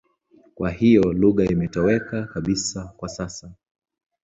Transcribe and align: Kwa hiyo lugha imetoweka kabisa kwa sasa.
Kwa 0.55 0.69
hiyo 0.71 1.13
lugha 1.13 1.45
imetoweka 1.45 2.23
kabisa 2.23 2.83
kwa 2.97 3.09
sasa. 3.09 3.51